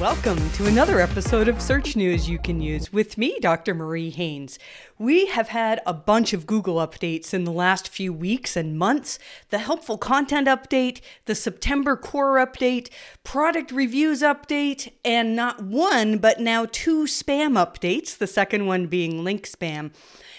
[0.00, 3.74] Welcome to another episode of Search News You Can Use with me, Dr.
[3.74, 4.58] Marie Haynes.
[4.98, 9.18] We have had a bunch of Google updates in the last few weeks and months
[9.48, 12.90] the helpful content update, the September core update,
[13.24, 19.24] product reviews update, and not one, but now two spam updates, the second one being
[19.24, 19.92] link spam.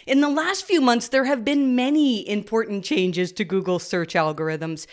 [0.05, 4.85] In the last few months, there have been many important changes to Google search algorithms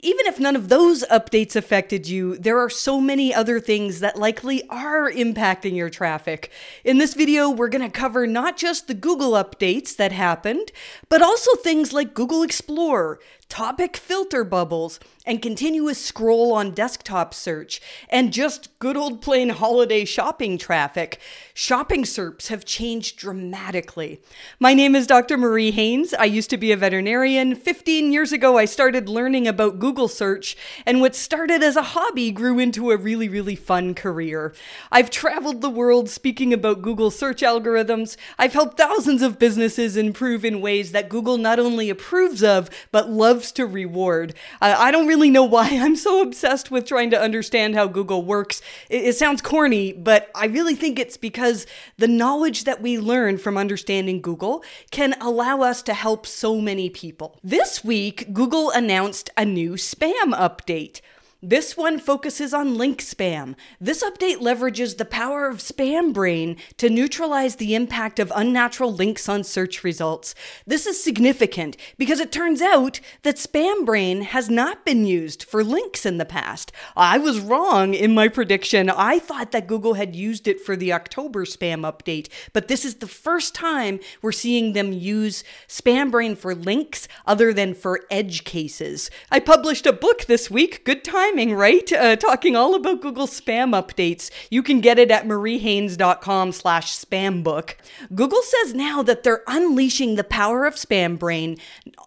[0.00, 4.18] even if none of those updates affected you, there are so many other things that
[4.18, 6.50] likely are impacting your traffic.
[6.84, 10.72] In this video, we're going to cover not just the Google updates that happened,
[11.08, 13.18] but also things like Google Explorer,
[13.54, 20.04] topic filter bubbles, and continuous scroll on desktop search, and just good old plain holiday
[20.04, 21.20] shopping traffic.
[21.54, 24.20] Shopping SERPs have changed dramatically.
[24.58, 25.38] My name is Dr.
[25.38, 26.12] Marie Haynes.
[26.12, 27.54] I used to be a veterinarian.
[27.54, 32.32] 15 years ago, I started learning about Google search, and what started as a hobby
[32.32, 34.52] grew into a really, really fun career.
[34.90, 38.16] I've traveled the world speaking about Google search algorithms.
[38.36, 43.08] I've helped thousands of businesses improve in ways that Google not only approves of, but
[43.08, 44.32] loves loves to reward.
[44.62, 48.22] Uh, I don't really know why I'm so obsessed with trying to understand how Google
[48.24, 48.62] works.
[48.88, 51.66] It, it sounds corny, but I really think it's because
[51.98, 56.88] the knowledge that we learn from understanding Google can allow us to help so many
[56.88, 57.38] people.
[57.44, 61.02] This week, Google announced a new spam update.
[61.46, 63.54] This one focuses on link spam.
[63.78, 69.28] This update leverages the power of Spam Brain to neutralize the impact of unnatural links
[69.28, 70.34] on search results.
[70.66, 75.62] This is significant because it turns out that Spam Brain has not been used for
[75.62, 76.72] links in the past.
[76.96, 78.88] I was wrong in my prediction.
[78.88, 82.94] I thought that Google had used it for the October spam update, but this is
[82.94, 88.44] the first time we're seeing them use Spam Brain for links other than for edge
[88.44, 89.10] cases.
[89.30, 90.86] I published a book this week.
[90.86, 91.92] Good time timing, right?
[91.92, 94.30] Uh, talking all about Google spam updates.
[94.50, 97.74] You can get it at mariehaynes.com slash spambook.
[98.14, 101.58] Google says now that they're unleashing the power of Spam Brain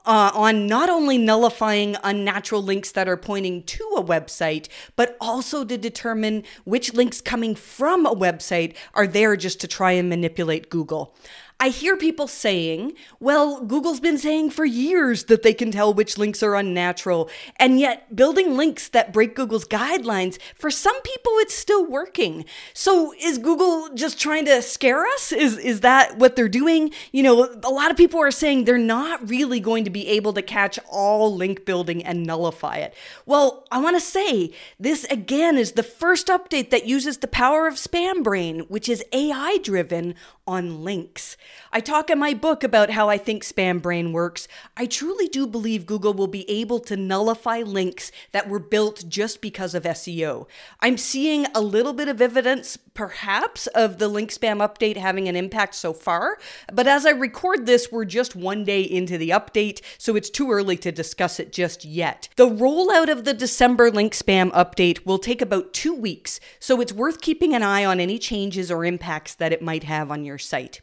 [0.05, 5.65] uh, on not only nullifying unnatural links that are pointing to a website, but also
[5.65, 10.69] to determine which links coming from a website are there just to try and manipulate
[10.69, 11.13] Google.
[11.59, 16.15] I hear people saying, well, Google's been saying for years that they can tell which
[16.15, 17.31] links are unnatural.
[17.55, 22.45] And yet, building links that break Google's guidelines, for some people, it's still working.
[22.73, 25.31] So, is Google just trying to scare us?
[25.31, 26.91] Is, is that what they're doing?
[27.11, 30.33] You know, a lot of people are saying they're not really going to be able
[30.33, 32.93] to catch all link building and nullify it.
[33.25, 37.67] Well, I want to say this again is the first update that uses the power
[37.67, 40.13] of Spam Brain, which is AI driven
[40.45, 41.35] on links.
[41.71, 44.47] I talk in my book about how I think spam brain works.
[44.75, 49.41] I truly do believe Google will be able to nullify links that were built just
[49.41, 50.47] because of SEO.
[50.79, 55.35] I'm seeing a little bit of evidence, perhaps, of the link spam update having an
[55.35, 56.37] impact so far,
[56.71, 60.51] but as I record this, we're just one day into the update, so it's too
[60.51, 62.29] early to discuss it just yet.
[62.37, 66.93] The rollout of the December link spam update will take about two weeks, so it's
[66.93, 70.37] worth keeping an eye on any changes or impacts that it might have on your
[70.37, 70.81] site.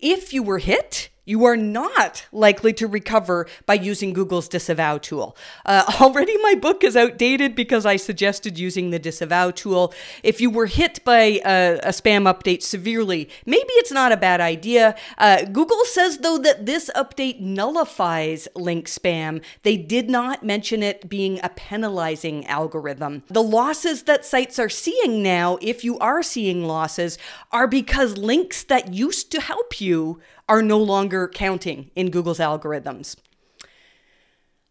[0.00, 5.36] If you were hit, you are not likely to recover by using Google's disavow tool.
[5.66, 9.92] Uh, already, my book is outdated because I suggested using the disavow tool.
[10.22, 14.40] If you were hit by a, a spam update severely, maybe it's not a bad
[14.40, 14.96] idea.
[15.18, 19.42] Uh, Google says, though, that this update nullifies link spam.
[19.64, 23.22] They did not mention it being a penalizing algorithm.
[23.28, 27.18] The losses that sites are seeing now, if you are seeing losses,
[27.52, 33.16] are because links that used to help you are no longer counting in Google's algorithms.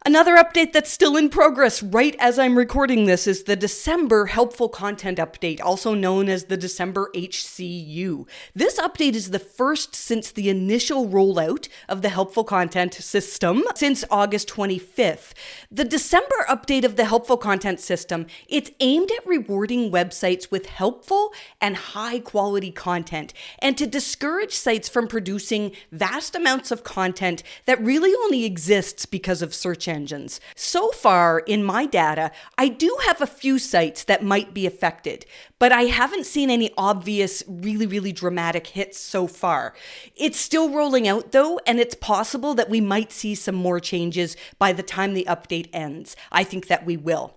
[0.08, 4.70] Another update that's still in progress right as I'm recording this is the December Helpful
[4.70, 8.26] Content Update, also known as the December HCU.
[8.56, 14.06] This update is the first since the initial rollout of the Helpful Content System since
[14.10, 15.34] August 25th.
[15.70, 21.34] The December update of the Helpful Content System, it's aimed at rewarding websites with helpful
[21.60, 27.84] and high quality content and to discourage sites from producing vast amounts of content that
[27.84, 30.40] really only exists because of search engines engines.
[30.56, 35.26] So far in my data, I do have a few sites that might be affected,
[35.60, 39.74] but I haven't seen any obvious, really, really dramatic hits so far.
[40.16, 44.38] It's still rolling out though, and it's possible that we might see some more changes
[44.60, 46.16] by the time the update ends.
[46.32, 47.36] I think that we will.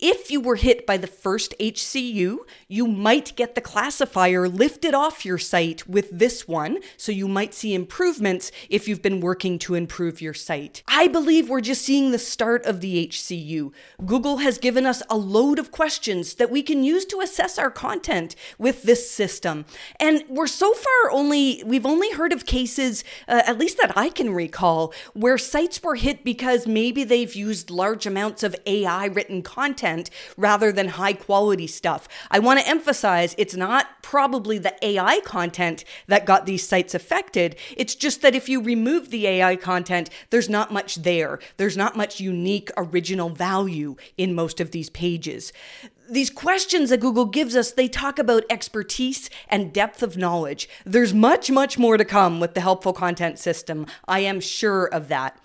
[0.00, 5.24] If you were hit by the first HCU, you might get the classifier lifted off
[5.24, 9.76] your site with this one, so you might see improvements if you've been working to
[9.76, 10.82] improve your site.
[10.88, 13.72] I believe we're just seeing the start of the HCU.
[14.04, 17.70] Google has given us a load of questions that we can use to assess our
[17.70, 19.64] content with this system.
[20.00, 24.08] And we're so far only, we've only heard of cases, uh, at least that I
[24.08, 29.42] can recall, where sites were hit because maybe they've used large amounts of AI written
[29.42, 32.08] content content rather than high quality stuff.
[32.30, 37.56] I want to emphasize it's not probably the AI content that got these sites affected.
[37.76, 41.38] It's just that if you remove the AI content, there's not much there.
[41.58, 45.52] There's not much unique original value in most of these pages
[46.06, 50.68] these questions that Google gives us, they talk about expertise and depth of knowledge.
[50.84, 53.86] There's much, much more to come with the helpful content system.
[54.06, 55.40] I am sure of that.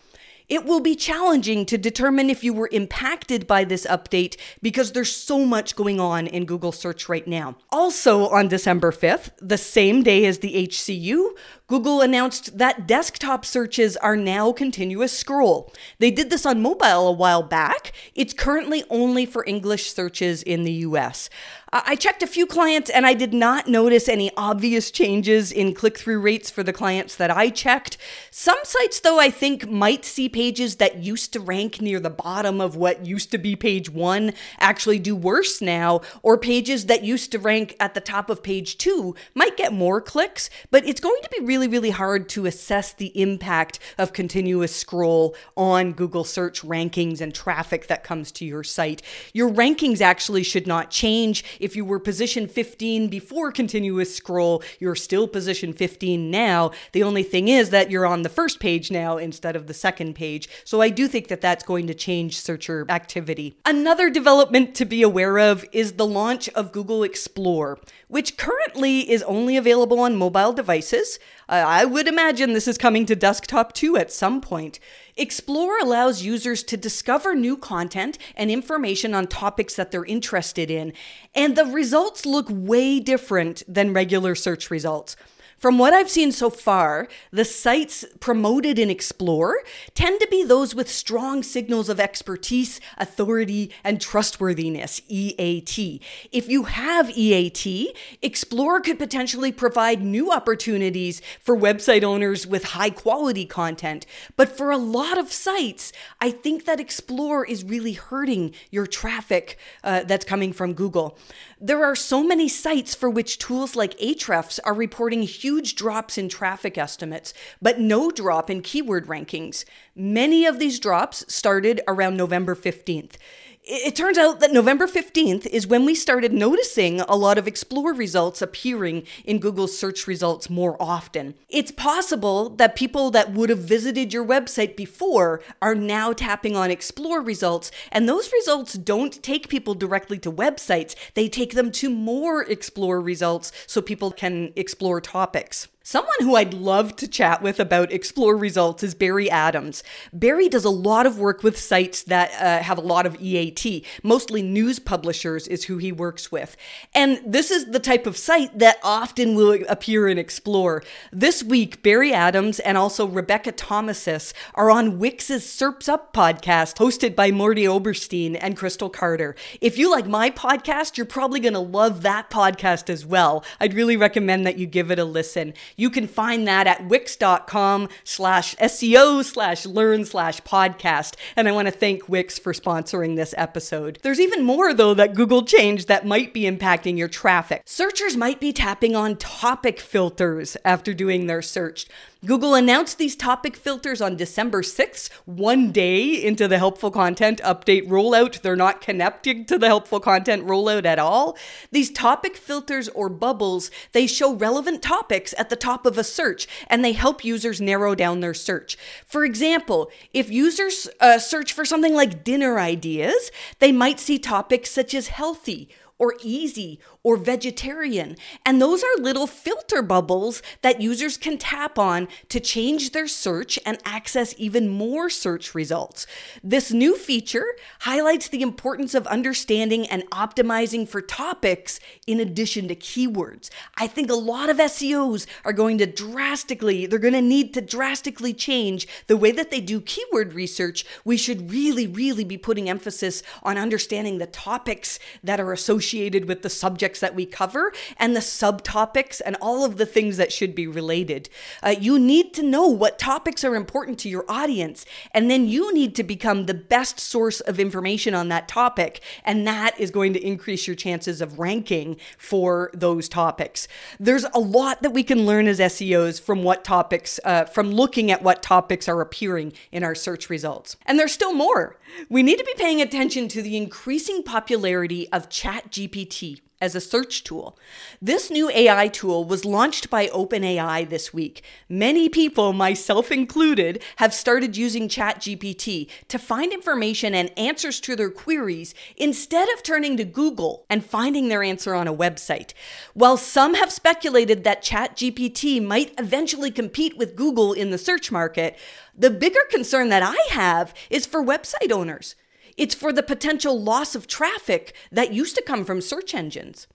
[0.50, 5.16] It will be challenging to determine if you were impacted by this update because there's
[5.16, 7.56] so much going on in Google search right now.
[7.72, 11.36] Also, on December 5th, the same day as the HCU,
[11.68, 15.72] Google announced that desktop searches are now continuous scroll.
[16.00, 17.92] They did this on mobile a while back.
[18.16, 21.30] It's currently only for English searches in the US.
[21.72, 26.00] I checked a few clients and I did not notice any obvious changes in click
[26.00, 27.98] through rates for the clients that I checked.
[28.32, 32.60] Some sites, though, I think might see pages that used to rank near the bottom
[32.60, 37.32] of what used to be page one actually do worse now, or pages that used
[37.34, 41.22] to rank at the top of page two might get more clicks, but it's going
[41.22, 46.24] to be really really, really hard to assess the impact of continuous scroll on Google
[46.24, 49.02] search rankings and traffic that comes to your site.
[49.34, 51.44] Your rankings actually should not change.
[51.60, 56.72] If you were position 15 before continuous scroll, you're still position 15 now.
[56.94, 60.16] The only thing is that you're on the first page now instead of the second
[60.16, 60.48] page.
[60.64, 63.58] So I do think that that's going to change searcher activity.
[63.66, 69.24] Another development to be aware of is the launch of Google Explore, which currently is
[69.24, 71.20] only available on mobile devices.
[71.48, 74.80] I would imagine this is coming to desktop too at some point.
[75.20, 80.94] Explore allows users to discover new content and information on topics that they're interested in,
[81.36, 85.18] and the results look way different than regular search results.
[85.60, 89.58] From what I've seen so far, the sites promoted in Explore
[89.94, 96.02] tend to be those with strong signals of expertise, authority, and trustworthiness, EAT.
[96.32, 102.90] If you have EAT, Explore could potentially provide new opportunities for website owners with high
[102.90, 104.06] quality content.
[104.38, 105.92] But for a lot of sites,
[106.22, 111.18] I think that Explore is really hurting your traffic uh, that's coming from Google.
[111.62, 116.30] There are so many sites for which tools like Ahrefs are reporting huge drops in
[116.30, 119.66] traffic estimates, but no drop in keyword rankings.
[119.94, 123.18] Many of these drops started around November 15th
[123.64, 127.94] it turns out that November 15th is when we started noticing a lot of Explore
[127.94, 131.36] results appearing in Google's search results more often.
[131.50, 136.72] It's possible that people that would have visited your website before are now tapping on
[136.72, 141.90] Explore results, and those results don't take people directly to websites, they take them to
[141.90, 145.68] more Explore results so people can explore topics.
[145.90, 149.84] Someone who I'd love to chat with about Explore results is Barry Adams.
[150.14, 153.84] Barry does a lot of work with sites that uh, have a lot of EAT.
[154.04, 156.56] Mostly news publishers is who he works with.
[156.94, 160.84] And this is the type of site that often will appear in Explore.
[161.12, 167.16] This week, Barry Adams and also Rebecca Thomasis are on Wix's SERPs Up podcast, hosted
[167.16, 169.36] by Mordy Oberstein and Crystal Carter.
[169.60, 173.44] If you like my podcast, you're probably going to love that podcast as well.
[173.60, 175.56] I'd really recommend that you give it a listen.
[175.80, 181.16] You can find that at wix.com slash SEO slash learn slash podcast.
[181.38, 184.00] And I want to thank Wix for sponsoring this episode.
[184.02, 187.62] There's even more, though, that Google changed that might be impacting your traffic.
[187.66, 191.88] Searchers might be tapping on topic filters after doing their search.
[192.26, 197.88] Google announced these topic filters on December 6th, one day into the helpful content update
[197.88, 198.42] rollout.
[198.42, 201.38] They're not connecting to the helpful content rollout at all.
[201.72, 206.46] These topic filters or bubbles, they show relevant topics at the top of a search
[206.68, 208.78] and they help users narrow down their search.
[209.06, 214.72] For example, if users uh, search for something like dinner ideas, they might see topics
[214.72, 218.16] such as healthy or easy or vegetarian.
[218.46, 223.58] And those are little filter bubbles that users can tap on to change their search
[223.66, 226.06] and access even more search results.
[226.44, 227.48] This new feature
[227.80, 233.50] highlights the importance of understanding and optimizing for topics in addition to keywords.
[233.76, 237.62] I think a lot of SEOs are going to drastically, they're going to need to
[237.62, 240.86] drastically change the way that they do keyword research.
[241.04, 246.44] We should really, really be putting emphasis on understanding the topics that are associated with
[246.44, 250.56] the subjects that we cover and the subtopics and all of the things that should
[250.56, 251.30] be related.
[251.64, 255.74] Uh, you need to know what topics are important to your audience, and then you
[255.74, 260.14] need to become the best source of information on that topic, and that is going
[260.14, 263.68] to increase your chances of ranking for those topics.
[264.00, 268.12] There's a lot that we can learn as SEOs from what topics, uh, from looking
[268.12, 270.78] at what topics are appearing in our search results.
[270.86, 271.78] And there's still more.
[272.10, 277.24] We need to be paying attention to the increasing popularity of ChatGPT as a search
[277.24, 277.58] tool.
[278.02, 281.44] This new AI tool was launched by OpenAI this week.
[281.70, 288.10] Many people, myself included, have started using ChatGPT to find information and answers to their
[288.10, 292.54] queries instead of turning to Google and finding their answer on a website.
[292.94, 298.58] While some have speculated that ChatGPT might eventually compete with Google in the search market,
[298.98, 302.16] the bigger concern that I have is for website owners.
[302.60, 306.68] It's for the potential loss of traffic that used to come from search engines.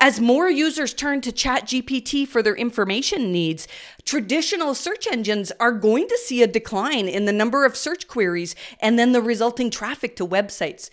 [0.00, 3.68] As more users turn to ChatGPT for their information needs,
[4.04, 8.56] traditional search engines are going to see a decline in the number of search queries
[8.80, 10.90] and then the resulting traffic to websites.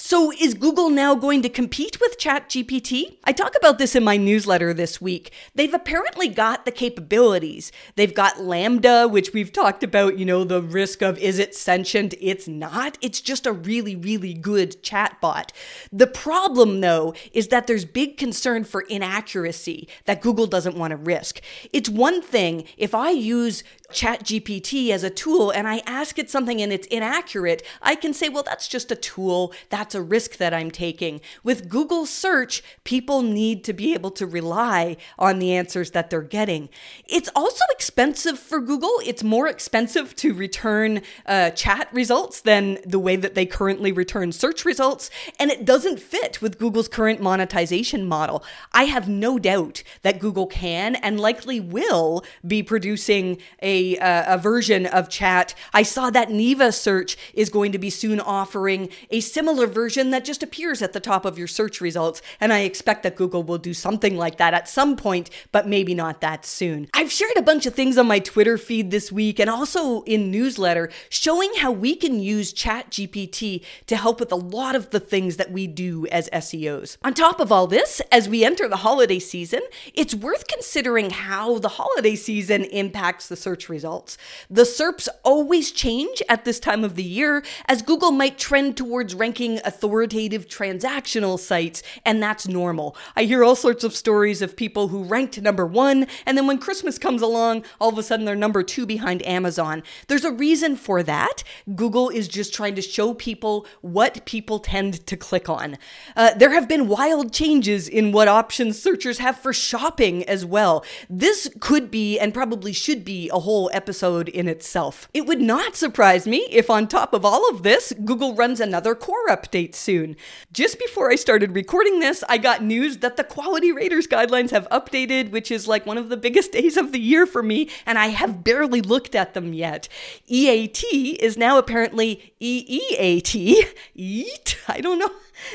[0.00, 3.16] So, is Google now going to compete with ChatGPT?
[3.24, 5.32] I talk about this in my newsletter this week.
[5.56, 7.72] They've apparently got the capabilities.
[7.96, 12.14] They've got LaMDA, which we've talked about, you know, the risk of is it sentient?
[12.20, 12.96] It's not.
[13.00, 15.50] It's just a really, really good chatbot.
[15.90, 20.96] The problem, though, is that there's big concern for inaccuracy that Google doesn't want to
[20.96, 21.40] risk.
[21.72, 26.60] It's one thing if I use ChatGPT as a tool and I ask it something
[26.60, 29.52] and it's inaccurate, I can say, well, that's just a tool.
[29.70, 31.20] That's a risk that I'm taking.
[31.42, 36.20] With Google search, people need to be able to rely on the answers that they're
[36.20, 36.68] getting.
[37.06, 38.92] It's also expensive for Google.
[39.04, 44.32] It's more expensive to return uh, chat results than the way that they currently return
[44.32, 45.10] search results.
[45.38, 48.44] And it doesn't fit with Google's current monetization model.
[48.72, 54.34] I have no doubt that Google can and likely will be producing a a, uh,
[54.34, 55.54] a version of chat.
[55.72, 60.24] I saw that Neeva search is going to be soon offering a similar version that
[60.24, 62.20] just appears at the top of your search results.
[62.40, 65.94] And I expect that Google will do something like that at some point, but maybe
[65.94, 66.88] not that soon.
[66.92, 70.32] I've shared a bunch of things on my Twitter feed this week and also in
[70.32, 75.36] newsletter showing how we can use ChatGPT to help with a lot of the things
[75.36, 76.96] that we do as SEOs.
[77.02, 79.60] On top of all this, as we enter the holiday season,
[79.94, 84.18] it's worth considering how the holiday season impacts the search results.
[84.50, 89.14] The SERPs always change at this time of the year, as Google might trend towards
[89.14, 92.96] ranking authoritative transactional sites, and that's normal.
[93.14, 96.58] I hear all sorts of stories of people who ranked number one, and then when
[96.58, 99.82] Christmas comes along, all of a sudden they're number two behind Amazon.
[100.08, 101.44] There's a reason for that.
[101.76, 105.76] Google is just trying to show people what people tend to click on.
[106.16, 110.84] Uh, there have been wild changes in what options searchers have for shopping as well.
[111.10, 115.08] This could be and probably should be a whole episode in itself.
[115.12, 118.94] It would not surprise me if, on top of all of this, Google runs another
[118.94, 120.16] core update soon.
[120.52, 124.68] Just before I started recording this, I got news that the Quality Raters guidelines have
[124.70, 127.98] updated, which is like one of the biggest days of the year for me, and
[127.98, 129.88] I have barely looked at them yet.
[130.26, 130.82] EAT
[131.20, 133.64] is now apparently EEAT.
[133.94, 134.58] Eat?
[134.68, 135.10] I don't know.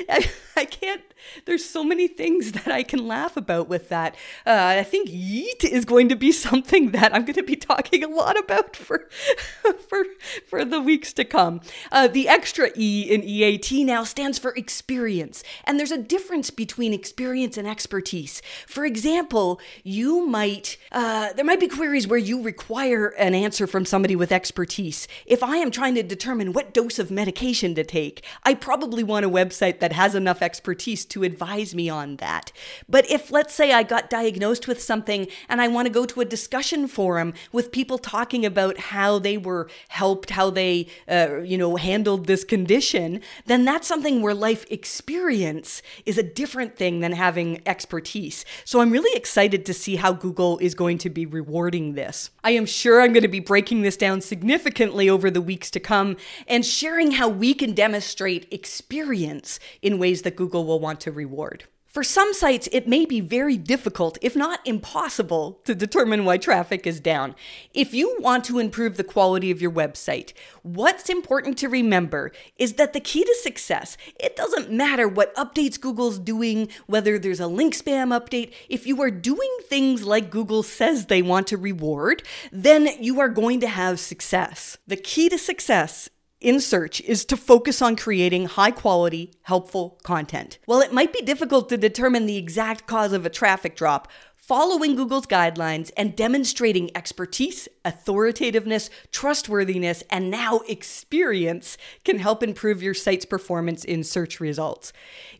[0.09, 1.01] I, I can't
[1.45, 4.15] there's so many things that I can laugh about with that.
[4.45, 8.03] Uh, I think yeet is going to be something that I'm going to be talking
[8.03, 9.09] a lot about for
[9.87, 10.05] for
[10.47, 11.61] for the weeks to come.
[11.91, 16.93] Uh, the extra E in EAT now stands for experience, and there's a difference between
[16.93, 18.41] experience and expertise.
[18.67, 23.85] For example, you might uh, there might be queries where you require an answer from
[23.85, 25.07] somebody with expertise.
[25.25, 29.25] If I am trying to determine what dose of medication to take, I probably want
[29.25, 32.51] a website that has enough expertise to advise me on that.
[32.87, 36.21] But if, let's say, I got diagnosed with something and I want to go to
[36.21, 41.57] a discussion forum with people talking about how they were helped, how they, uh, you
[41.57, 47.11] know, handled this condition, then that's something where life experience is a different thing than
[47.11, 48.45] having expertise.
[48.65, 52.29] So I'm really excited to see how Google is going to be rewarding this.
[52.43, 55.79] I am sure I'm going to be breaking this down significantly over the weeks to
[55.79, 61.11] come and sharing how we can demonstrate experience in ways that Google will want to
[61.11, 61.63] reward.
[61.93, 66.87] For some sites, it may be very difficult, if not impossible, to determine why traffic
[66.87, 67.35] is down.
[67.71, 70.33] If you want to improve the quality of your website,
[70.63, 75.79] what's important to remember is that the key to success, it doesn't matter what updates
[75.79, 80.63] Google's doing, whether there's a link spam update, if you are doing things like Google
[80.63, 84.79] says they want to reward, then you are going to have success.
[84.87, 86.09] The key to success
[86.43, 90.59] in search is to focus on creating high quality, helpful content.
[90.65, 94.93] While it might be difficult to determine the exact cause of a traffic drop, following
[94.93, 103.23] Google's guidelines and demonstrating expertise, authoritativeness, trustworthiness, and now experience can help improve your site's
[103.23, 104.91] performance in search results.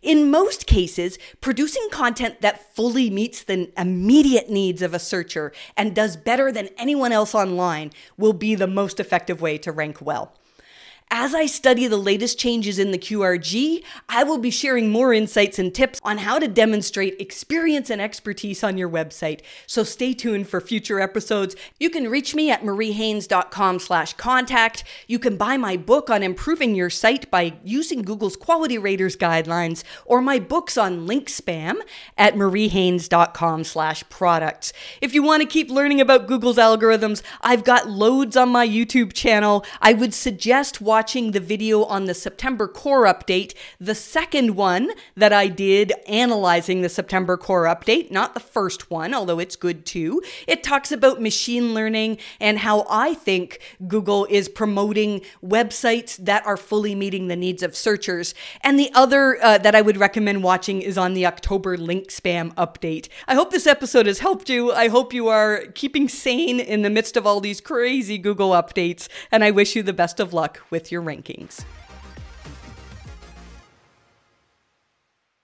[0.01, 5.93] In most cases, producing content that fully meets the immediate needs of a searcher and
[5.93, 10.33] does better than anyone else online will be the most effective way to rank well.
[11.15, 15.59] As I study the latest changes in the QRG, I will be sharing more insights
[15.59, 19.41] and tips on how to demonstrate experience and expertise on your website.
[19.67, 21.55] So stay tuned for future episodes.
[21.79, 24.85] You can reach me at mariehaynes.com slash contact.
[25.07, 29.83] You can buy my book on improving your site by using Google's quality raters guidelines
[30.05, 31.75] or my books on link spam
[32.17, 34.73] at mariehaynes.com slash products.
[34.99, 39.13] If you want to keep learning about Google's algorithms, I've got loads on my YouTube
[39.13, 39.63] channel.
[39.79, 44.89] I would suggest watching watching the video on the September core update, the second one
[45.17, 49.85] that I did analyzing the September core update, not the first one, although it's good
[49.85, 50.21] too.
[50.47, 56.55] It talks about machine learning and how I think Google is promoting websites that are
[56.55, 58.33] fully meeting the needs of searchers.
[58.61, 62.53] And the other uh, that I would recommend watching is on the October link spam
[62.53, 63.09] update.
[63.27, 64.71] I hope this episode has helped you.
[64.71, 69.09] I hope you are keeping sane in the midst of all these crazy Google updates,
[69.33, 71.63] and I wish you the best of luck with your rankings.